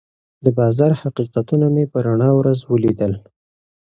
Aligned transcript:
د 0.43 0.45
بازار 0.57 0.91
حقیقتونه 1.01 1.65
مې 1.73 1.85
په 1.91 1.97
رڼا 2.05 2.29
ورځ 2.39 2.59
ولیدل. 2.71 3.13